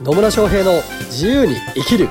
[0.00, 2.08] 野村翔平の自由に生きる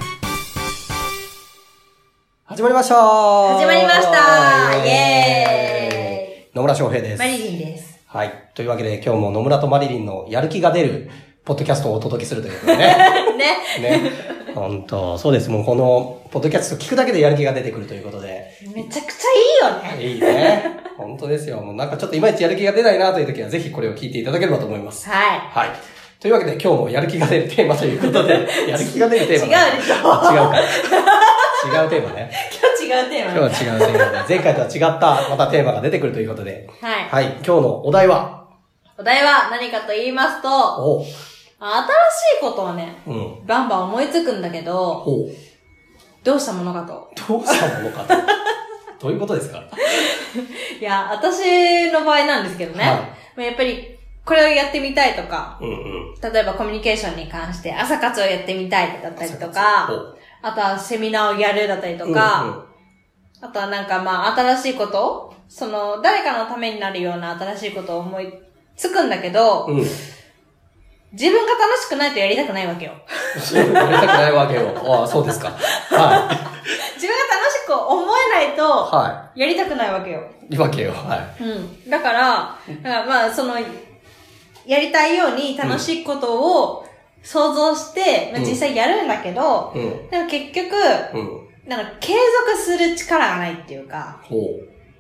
[2.46, 7.20] 始まりました始まりましたイエーイ野村翔平です。
[7.20, 8.00] マリリンです。
[8.06, 8.52] はい。
[8.54, 11.10] というわけで今日も野村とマリリンのやる気が出る
[11.44, 12.96] ポッドキャストをお届けするということでね。
[13.82, 14.02] ね。
[14.02, 14.12] ね。
[14.54, 15.50] 本当そうです。
[15.50, 18.52] もうこのポッドキャスト聞くだけでやる気が出てくるということで。
[18.74, 20.14] めちゃくちゃいいよね。
[20.14, 20.64] いいね。
[20.96, 21.58] 本当ですよ。
[21.58, 25.10] もうなんかちょっといまいちやる気が出ないなという時はぜひこれを聞いていただければと思います。
[25.10, 25.16] は
[25.52, 25.93] はい。
[26.24, 30.58] というわけで今日もやる気が出るテーマということで、 やる気が出るテーマ違うでしょ違うか。
[31.84, 32.32] 違うテーマね。
[32.50, 32.56] い。
[32.56, 33.32] 今日違うテーマ。
[33.46, 36.66] 今日は違うテーマで、前回とは違ったまたテーマが出てくるということで。
[36.82, 37.10] はい。
[37.12, 37.26] はい。
[37.26, 38.46] 今日のお題は、
[38.98, 41.04] お題は何かと言いますと、おう。
[41.04, 41.14] 新しい
[42.40, 43.46] ことをね、うん。
[43.46, 45.30] バンバン思いつくんだけど、ほう。
[46.24, 47.10] どうしたものかと。
[47.28, 48.14] どうしたものかと。
[49.02, 49.60] どういうことですか？
[50.80, 52.86] いや、私の場合なんですけどね。
[52.86, 53.00] はい
[53.36, 53.93] まあやっぱり、
[54.26, 56.16] これをやってみたいとか、うんうん。
[56.22, 59.90] 例えばコミュニケーションに関して朝活をやってみたいだったりとか
[60.42, 62.66] あとはセミナーをやるだったりとか、
[63.42, 68.34] あとはなんかまあ新しいことその誰かのためになるような新しいことを思い
[68.76, 69.80] つくんだけど、うんうん。
[69.82, 69.88] うん。
[71.14, 72.94] 自分が楽しくないとやりたくないわけよ。
[73.54, 74.74] やりたくないわけよ。
[74.84, 75.50] ああ、そうですか。
[75.50, 75.60] はい。
[77.00, 80.24] 自分が楽しく思えないと、はやりたくないわけよ。
[80.50, 80.54] い。
[80.54, 80.92] いいわけよ。
[80.92, 81.90] はうん。
[81.90, 83.56] だから、だからまあその、
[84.66, 86.86] やりたいように楽しいことを
[87.22, 89.74] 想像して、まあうん実際やるんだけど。
[90.10, 90.76] でも結局、
[91.14, 91.44] うん。
[91.68, 92.14] なんか継
[92.46, 94.22] 続する力がないっていうか。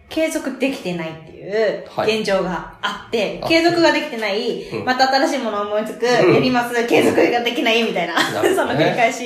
[0.09, 9.23] 継続できてないっていうはい現状があって、あ継続ができてない、うんまた新しいものを思いつく、うんやります、継続ができないみたいな、その繰り返し。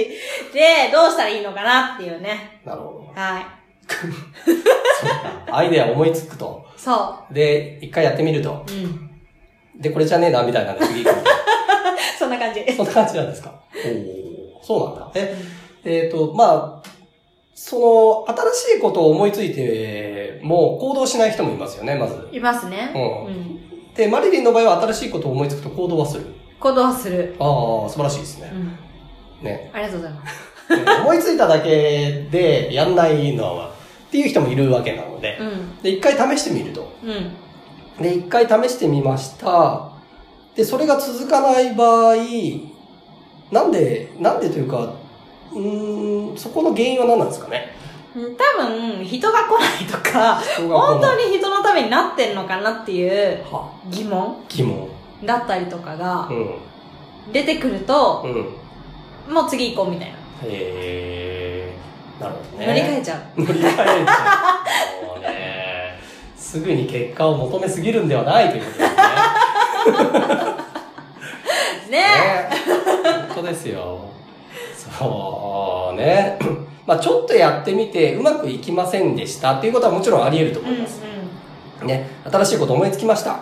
[0.53, 2.61] で、どうしたらいいのかなっていうね。
[2.63, 3.13] なるほど。
[3.13, 3.45] はい。
[5.51, 6.65] アイデア思いつくと。
[6.77, 8.65] そで、一回やってみると。
[8.69, 8.71] う。
[8.71, 9.06] うん。
[9.77, 11.33] で、これじゃねえな、みたいなの次行くみたい
[12.19, 12.65] そんな感じ。
[12.65, 13.51] なそんな感じなんですか？
[13.85, 15.11] おおそうなんだ。
[15.15, 15.35] え、
[15.85, 16.87] えっ、と、まあ、
[17.55, 22.27] その、新しいことを思いついても行動しない人もいますよね、まず。
[22.31, 22.91] いますね。
[22.93, 23.93] うんうん。
[23.95, 26.25] で、マリリンの場合は新しいことを思いつくと行動はする？
[26.59, 27.35] 行動する。
[27.39, 27.43] あ
[27.85, 28.51] あ、素晴らしいですね。
[28.53, 28.77] うん。
[29.45, 29.69] ね。
[29.73, 31.01] ありがとうございます。
[31.03, 33.67] 思いついただけでやんないのは、
[34.07, 35.37] っていう人もいるわけなので。
[35.39, 35.77] うん。
[35.81, 36.91] で、一回試してみると。
[37.03, 37.31] うん。
[37.99, 39.89] で、一回試してみました。
[40.55, 42.15] で、それが続かない場合、
[43.51, 44.93] なんで、なんでというか、
[45.53, 47.75] うーん、そこの原因は何なんですかね？
[48.15, 54.89] うん多分、人が来ないとか、本当に人のためになってんのかなっていうは、疑問疑問。
[55.23, 56.55] だったりとかがうん。
[57.33, 58.23] 出てくると、
[59.27, 59.33] うん。
[59.33, 60.15] もう次行こうみたいな。
[60.43, 62.21] へー。
[62.21, 62.67] なるほどね。
[62.67, 63.41] 乗り換えちゃう。
[63.41, 63.83] 乗り換えちゃ
[66.47, 68.89] すぐに結果を求めすぎるんではないということです
[71.91, 71.97] ね。
[71.97, 72.07] ねね
[73.27, 73.99] 本当ですよ。
[74.97, 76.39] そうね。
[76.87, 81.01] まあちょっとやってみてうまくいきませんでしたっていうことはもちろんあり得るとうんうん思います。
[81.83, 82.09] ね。
[82.31, 83.39] 新しいこと思いつきました。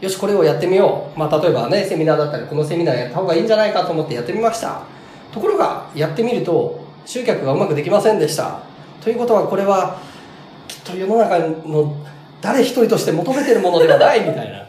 [0.00, 1.18] よし、これをやってみよう。
[1.18, 4.80] まあ例えばね、セミナーだったらこのセミナーやった方がいいんじゃないかと思ってやってみました。
[5.30, 8.60] ところが、やってみると、集客がうまくできませんでした。
[9.04, 9.98] ということはこれは、
[10.66, 11.94] きっと世の中の
[12.40, 14.64] 誰一人として求めてるものではないみたいな。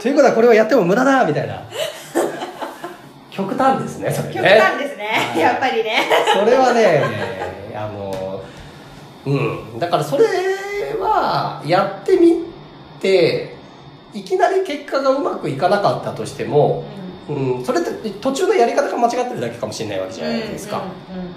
[0.00, 1.62] ということはこれはやっても無駄だみたいな。
[3.30, 4.34] 極端ですね、それね。
[4.34, 5.96] 極端ですね、はいやっぱりね。
[6.38, 7.02] それはね、
[7.74, 8.42] あの、
[9.26, 9.78] うん。
[9.78, 10.24] だからそれ
[11.00, 12.44] は、やってみ
[13.00, 13.56] て、
[14.12, 16.84] いきなり結果がうまくいかなかったとしても、
[17.28, 20.84] うん、それって途中のやり方が間違ってるだけかもしれないわけじゃないですか。
[21.10, 21.34] うんうんうん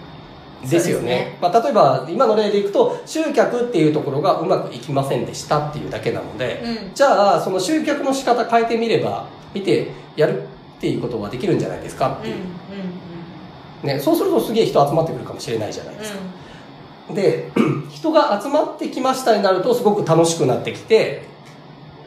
[0.63, 12.35] ですよねねまあ、例えば、今の例でいくと、集客っていうところがうまくいきませんでしたっていうだけなので、うんじゃあ、その集客の仕方変えてみれば、見てやるっていうことはできるんじゃないですかっていう。
[13.84, 16.19] ね、そうするとすげえ人集まってくるかもしれないじゃないですか。
[17.13, 17.51] で、
[17.90, 21.23] 人が集まってきましたになるとすごく楽しくなってきて、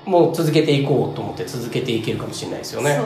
[0.04, 2.98] もう続けていこうと思って続けていけるかもしれないですよね。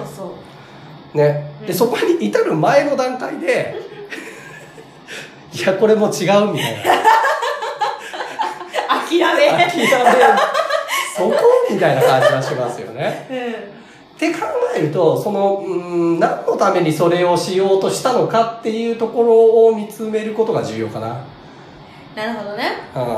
[1.12, 1.50] ね。
[1.60, 3.82] で、うんそこに至る前の段階で、
[5.54, 6.82] いや、これもう違うみたいな。
[9.08, 9.86] 諦め諦め、
[11.16, 11.34] そこ
[11.70, 13.26] みたいな感じがしますよね。
[13.30, 13.34] う
[14.16, 14.46] って考
[14.76, 15.74] えると、その、うー
[16.16, 21.06] ん、何のためにそれをしようとしたのかっていうところを見つめることが重要かな。
[21.06, 21.16] ん
[22.16, 22.64] なるほどね
[22.94, 23.16] うん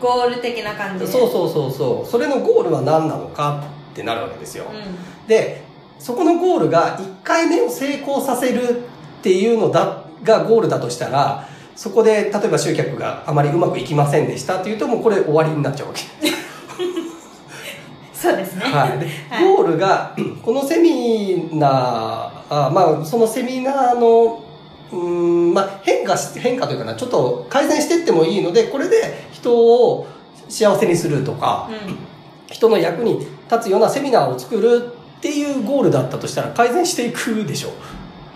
[0.00, 2.10] ゴール的な感じでそうそうそうそう。
[2.10, 3.62] それのゴールは何なのか
[3.92, 4.64] ってなるわけですよ。
[4.72, 5.62] うんで、
[6.00, 11.46] そこのゴールが1回目を成功させるっていうのだ、がゴールだとしたら、
[11.80, 16.02] そこで、例えば集客があまりうまくいきませんでしたっていうと、もうこれ終わりになっちゃうわけ。
[18.12, 19.42] そうですねはい。
[19.42, 24.44] ゴールが、このセミナあまあ、そのセミナーの、
[24.92, 30.06] うーん、まあ、変化し、変化というかな、ちょっと改善していってもいいので、これで人を
[30.50, 37.70] 幸せにするとか、う人の役に立つようなセミナーを作るっていうゴールだったとしたら改善していくでしょ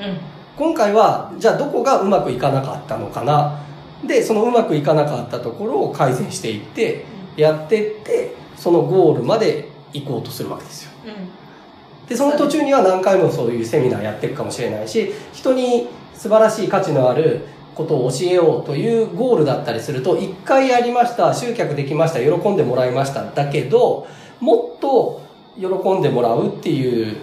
[0.01, 0.03] う。
[0.03, 0.07] ん。
[0.07, 0.34] うん。
[0.57, 3.61] 今回は、じゃあどこがうまくいかなかったのかな？
[4.07, 7.05] で、そのうまくいかなかったところを改善していって、
[7.37, 10.93] やってって、そのゴールまで行こうとするわけですよ。
[11.07, 12.09] うん。
[12.09, 24.07] で、その途中には何回もそういうセミナーやっていくかもしれないし、人に素晴らしい価値のあることを教えようというゴールだったりすると、一回やりました、集客できました、喜んでもらいました、だけど、
[24.39, 25.23] もっと
[25.59, 25.67] 喜
[25.99, 27.17] んでもらうっていう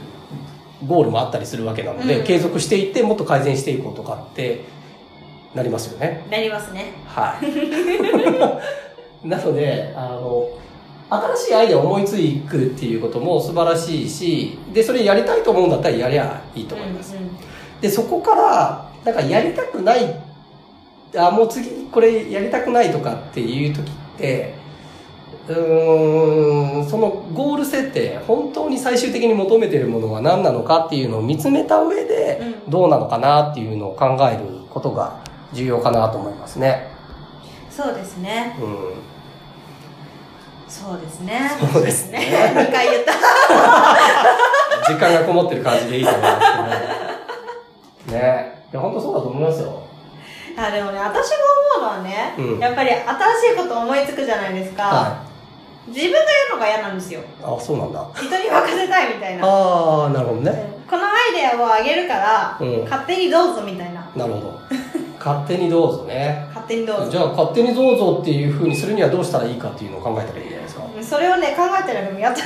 [0.86, 4.62] ゴールもあったりするわけなので、うん継続していって、もっと改善していこうとかって
[5.54, 6.26] なりますよね。
[6.30, 6.94] なりますね。
[7.06, 9.28] はい。
[9.28, 10.50] なので、あの、
[11.10, 12.16] 新しいアイデアを思いつ
[12.50, 17.16] くっていうことも素晴らしいし、で、それやりたいと思うんだったらやりゃいいと思います。
[17.16, 17.32] うんうん
[17.82, 20.16] で、そこから、なんかやりたくない、
[21.18, 24.54] あ、もう次これやりたくないとかっていう時って、
[25.48, 35.20] うーん、そのゴール設定、本当に最終的に求めてるものは何なのかっていうのを見つめた上で、うんどうなのかなっていうのを考えることが
[35.52, 36.88] 重要かなと思いますね。
[37.70, 38.56] そうですね。
[38.62, 38.94] うん。
[40.70, 41.52] そうですね。
[41.74, 43.12] そうですね2回言った。
[44.88, 46.40] 時間がこもってる感じでいいと思います
[48.08, 48.18] けど。
[48.20, 48.66] ね。
[48.72, 49.82] いや、本当そうだと思いますよ。
[50.58, 51.36] あ、でもね、私が
[51.80, 53.04] 思うのはね、うんやっぱり新し
[53.54, 54.84] いこと思いつくじゃないですか。
[54.84, 55.31] は
[55.88, 57.20] 自分がやるのが嫌なんですよ。
[57.22, 57.24] い。
[57.44, 58.08] あ、そうなんだ。
[58.16, 59.46] 人に任せたいみたいな。
[59.48, 60.82] ああ、なるほどね。
[60.90, 64.02] このアイデアをあげるから、うん勝手にどうぞみたいな。
[64.16, 64.60] なるほど。
[65.18, 66.46] 勝手にどうぞね。
[66.50, 67.12] 勝手にどうぞ。
[67.12, 70.84] じゃあ、勝手にどうぞっていう風にするにはどうしたらいいかっていうのを考えたらいいんじゃないですか？
[71.02, 72.42] それをね、考えてるのもやった。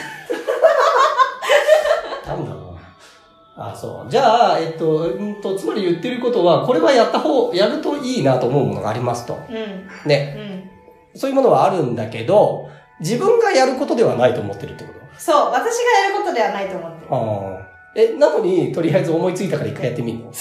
[2.30, 2.60] なんだろ
[3.56, 3.72] うな。
[3.72, 4.12] あ、そう。
[4.12, 9.38] じゃあ、えっと、うんと、つまり言ってることは、これはやった方、やるといいなと思うものがありますと。
[9.50, 9.88] うん。
[10.06, 10.70] ね。
[11.14, 11.20] うん。
[11.20, 12.70] そういうものはあるんだけど、
[13.00, 15.00] 自分がやることではないと思ってるってこと？
[15.20, 17.08] そう、私がやることではないと思ってる。
[17.12, 17.16] あ
[17.62, 17.66] あ。
[17.98, 20.32] え、なのに、とりあえず思いついたから一回やってみるの？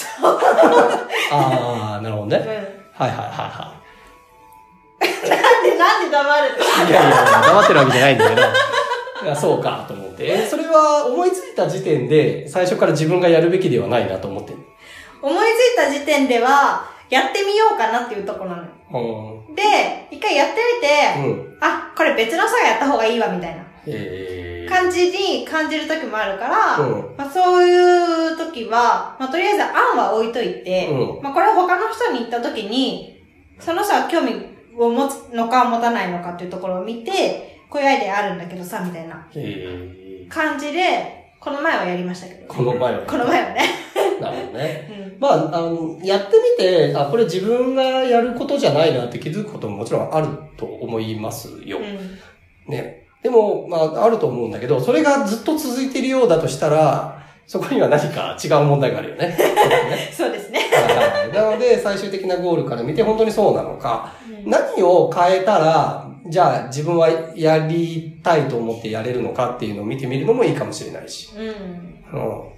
[1.31, 2.37] ああ、なるほどね。
[2.37, 2.45] うん。
[2.45, 3.75] はいはいはいは
[4.99, 6.89] なんで、なんで黙るい。
[6.89, 8.41] いやいや、黙ってるわけじゃないんだけど。
[9.23, 10.25] いやそうかと思って。
[10.27, 14.59] え、それは思いついた時点で、最初から自分がやるべきではないなと思ってる。
[15.21, 18.69] 思いついた時点では、やってみようかなっていうところなのよ。
[18.91, 18.97] う
[19.34, 19.34] ん。
[19.55, 21.57] で、一回やってみて、うん。
[21.61, 24.69] あ、これ別の人がやった方がいいわ、みたいなえー。
[24.69, 33.23] 感じに感じる時もあるから、うんまあ、そういう時は、まあ、とりあえず案は置いといて、うんまあ、これを他の人に言った時に、
[33.59, 34.33] その人は興味
[34.77, 42.45] を持つのか持たないのかっていうところを見て、こういうアイデアあるんだけどさ、みたいなえ感じで、この前はやりましたけど。
[42.45, 42.47] ー。
[42.47, 43.05] この前は。
[43.05, 43.61] この前はね。
[44.19, 45.13] なるほどね。
[45.13, 45.19] うん。
[45.19, 50.27] まあ、あの、やってみて、あ、これ自分がやることじゃないなって気づくことももちろんある
[50.57, 51.77] と思いますよ。
[51.77, 52.71] うん。
[52.71, 53.05] ね。
[53.23, 59.27] でも、まあ、あると思うんだけど、それがずっと続いているようだとしたら、そこには何か違う問題があるよね。
[59.27, 60.59] ね そうですね。
[60.59, 71.29] はいなので、最終的なゴールから見て本当にそうなのか、うん何を変えたら、じゃあ自分はやりたいと思ってやれるのかっていうのを見てみるのもいいかもしれないし。
[71.35, 72.19] うん。
[72.19, 72.54] うん。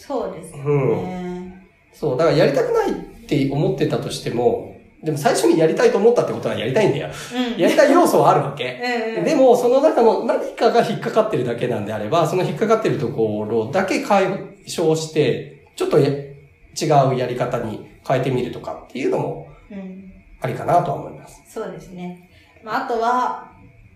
[0.00, 0.62] そうですね。
[0.64, 1.62] うん
[1.92, 2.94] そう、だからやりたくないっ
[3.26, 7.08] て思ってたとしても、でも最初にやりたいと思ったってことはやりたいんだよ。
[7.08, 7.60] うん。
[7.60, 8.80] やりたい要素はあるわけ。
[8.82, 9.24] うんうん。
[9.24, 14.26] でも、その中の何かが引っかかってるだけなんであれば、その引っかかってるところだけ解
[14.66, 20.12] 消して、ちょっとや違うやり方に変えてみるとかっていうのもうん。
[20.40, 21.42] ありかなとは思います。
[21.46, 22.28] そうですね。
[22.62, 23.52] まあ、あとは、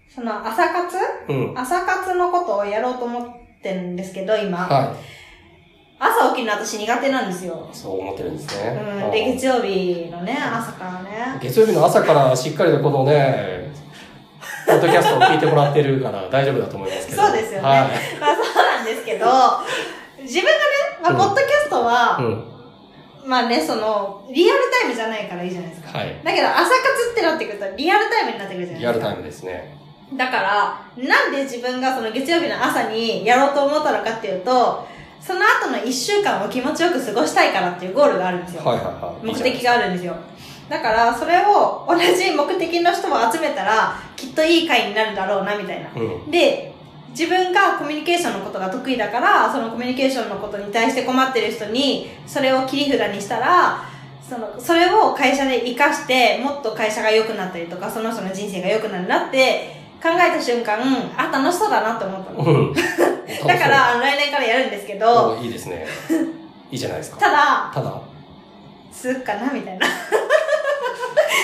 [0.08, 0.96] その朝活？
[1.28, 1.58] うん。
[1.58, 3.26] 朝活のことをやろうと思っ
[3.62, 4.58] てるんですけど、今。
[4.58, 4.96] は
[5.98, 7.76] 朝起きるの私苦手なんですよい。。
[7.76, 8.80] そう思ってるんですね。
[9.04, 9.10] うん。
[9.10, 11.38] で、月曜日のね、朝からね。
[11.40, 13.72] 月曜日の朝からしっかりとこのね、
[14.66, 17.22] ポッドキャストを聞いてもらってるから大丈夫だと思いますけど。
[17.22, 17.78] そうですよねはい。
[18.20, 19.26] まあそうなんですけど、
[20.20, 20.58] 自分がね、
[21.02, 22.44] まあ、うんポッドキャストは、うん。
[23.26, 25.98] まあね、その、リアルタイムじゃないからいいじゃないですか。
[25.98, 26.20] はい。
[26.22, 26.74] だけど、朝活
[27.12, 28.86] ってなってくると、リアルタイムになってくるじゃないですか。
[28.86, 29.76] リアルタイムですね。
[30.12, 34.86] だから、なんで自分がその月曜日の朝にやろうと思ったのかっていうと、
[35.26, 38.62] その後の一週間を気持ちよく過ごしたいからっていうゴールがあるんですよ。
[38.62, 39.26] はいはいはい。
[39.26, 40.14] 目的があるんですよ。
[40.68, 45.88] だから、それを同じ目的の人を集めたら、きっといい会になるだろうな、みたいな。
[45.96, 46.30] うん。
[46.30, 46.74] で、
[47.10, 53.82] 自分がコミュニケーションのことが得意だから、そのコミュニケーションのことに対して困ってる人に、それを切り札にしたら、
[54.28, 60.78] その、それを会社で活かして、もっと会社が良くなったりとか、その人の人生が良くなるなって考えた瞬間、
[61.16, 62.44] あ、楽しそうだなって思ったの。
[62.44, 62.74] うん。
[63.48, 65.86] だから、来年からやるんですけど、おいいですね。
[66.70, 67.18] いいじゃないですか。
[67.18, 68.00] ただ、ただ、
[68.92, 69.86] 続くかなみたいな。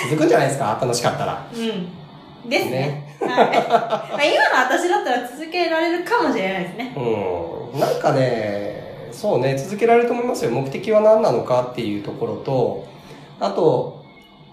[0.09, 1.47] 続くんじゃないですか楽しかったら。
[1.53, 2.49] うん。
[2.49, 2.71] ですね。
[2.71, 3.27] ねはい。
[3.27, 6.93] まあ今の私だったら続けられるかもしれないですね。
[6.97, 7.79] うん。
[7.79, 10.51] なんかね、そうね、続けられると思いますよ。
[10.51, 12.87] 目的は何なのかっていうところと、
[13.39, 14.03] あと、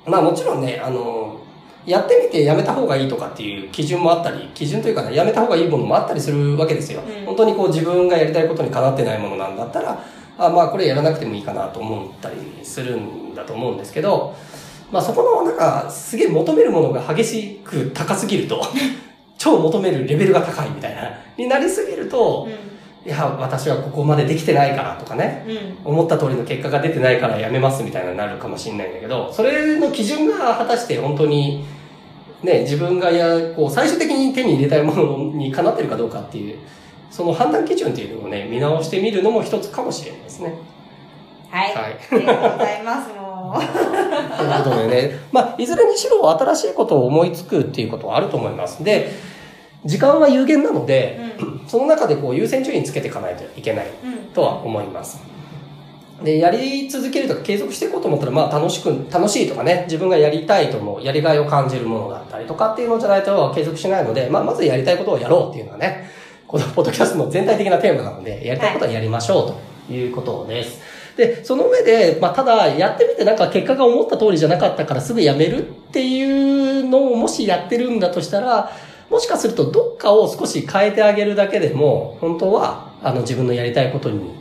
[0.06, 1.40] まあもちろんね、あの、
[1.86, 7.00] やってみてやめた方がいいとかっていう基準もあったり、基準というかね、やめた方がいいものもあったりするわけですよ。
[7.00, 10.02] うん本当にこう自分がやりたいことにかなってないものなんだったら、
[10.38, 14.34] あまあこれやらなくてもいいかなと思ったりするんだと思うんですけど、
[14.90, 18.62] まあそこのなんかすげえ求めるものが激しく高すぎると、
[19.36, 22.67] 超求めるレベルが高いみたいな、になりすぎると、う
[23.08, 25.50] いや、私はここまでできてないからとかね、ん。
[25.50, 25.96] うん。
[25.96, 31.64] 思った通りの結果が出てないからやめますみたいなになるかもしれないんだけど、それの基準が果たして本当に、
[32.42, 36.58] ね、自分がや、こう、最終的に手に入れたいものにかなってるかどうかっていう、
[37.10, 40.52] その判断基準っていうのをね、見直してみるのも一つかもしれないですね。
[41.48, 41.74] はい。
[41.74, 41.98] はい。
[42.12, 43.58] ありがとうございます、もう。
[44.36, 48.84] ということでね、まあ、いずれにしろ新しいことを思いつくっていうことはあると思います。
[48.84, 49.10] で、
[49.86, 51.27] 時間は有限なので、うん。
[51.68, 54.16] その中でこう優先順位つけていかないといけないうん。
[54.32, 55.22] とは思います。
[56.22, 66.10] で、やり続けるとか継続していこうと思ったら、まあ楽しく、楽しいとかね、自分がやりたいと思う、やりがいを感じるものだったりとかっていうのじゃないと継続しないので、まあまずやりたいことをやろうっていうのはね、
[66.46, 70.80] この ポッドキャストの全体的なテーマなので、やりたいことはやりましょうということです。
[71.16, 78.72] で、その上で、まあただやってみてなんか結果が思った通りじゃなかったからすぐやめるっていうのをもしやってるんだとしたら、
[79.10, 84.34] もしかするとどっかを少し変えてあげるだけでも、本当はあの自分のやりたいことに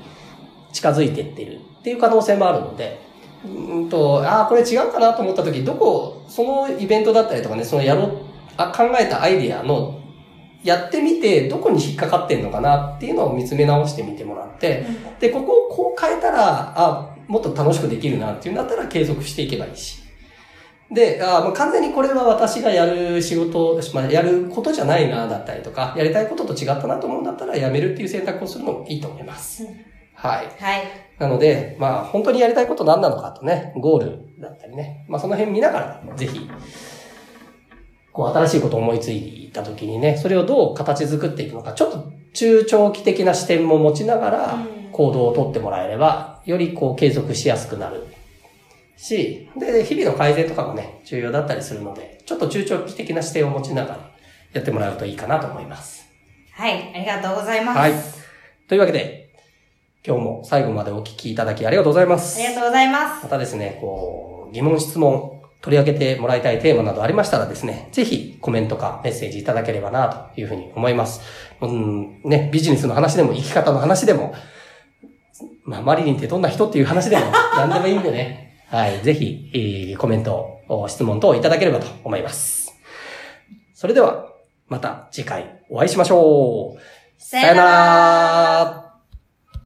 [0.74, 1.60] 近づいていってる。
[1.80, 3.00] っていう可能性もあるので、
[3.46, 8.18] うーんと、ああ、これ違うかなと思った時、どこ、そのイベントだったりとかね、そのやろう、
[8.58, 10.02] あ考えたアイディアの、
[10.64, 14.86] やってみて、どこに引っかかってんのかなっていうのを見つめ直してみてもらって、
[15.20, 20.07] で、ここをこう変えたら、あもっと楽しくできるなっていうんだったら継続していけばいいし。
[20.92, 29.64] で、あもう完全にこれは私がやる仕事、まあ、やることじゃないな、だったりとか、やりたいことと違ったなと思うんだったら、やめるっていう選択をするのもいいと思います。
[29.64, 30.48] うんはい。
[30.60, 30.84] はい。
[31.20, 36.50] なので、まあ、本当にやりたいこと何なのかとね、ゴールだったりね、まあ、その辺見ながら、ぜひ、
[38.12, 44.58] こう、新しいことを思いついた時にね、それをどう形作っていくのか、ちょっと中長期的な視点も持ちながらう
[44.90, 48.04] ん、行動をとってもらえれば、よりこう、継続しやすくなる
[48.98, 54.12] し、で、日々の改善とかもね、重要だったりするので、ちょっと中長期的な視点を持ちながら、
[54.54, 56.06] やってもらうといいかなと思います。
[56.52, 56.92] はい。
[56.96, 57.78] ありがとうございます。
[57.78, 57.94] はい。
[58.68, 59.30] というわけで、
[60.06, 62.40] 今日も最後までお聞きいただきありがとうございます。
[62.40, 63.24] ありがとうございます。
[63.24, 71.22] またですね、こう、疑問質問、取り上げてもらいたいテーマなどありましたらですね、ぜひコメントかメッセージいただければなというふうに思います。
[71.62, 74.34] うん、ね、ビジネスの話でも生き方の話でも、
[75.64, 77.26] まあ、マリリンってどんな人っていう話でも
[77.58, 82.74] 何でもいいんでね、はい、ぜひ、えーコメント、お質問等いただければと思います。
[83.74, 84.28] それでは、
[84.68, 86.80] また次回お会いしましょう。
[87.18, 88.87] さよなら